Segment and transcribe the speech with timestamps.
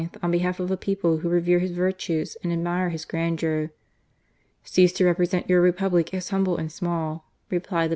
[0.23, 3.69] on behalf of a people who revere his virtues and admire his grandeur.""
[4.63, 7.89] Cease to represent your Republic as humble and small," replied the Papa!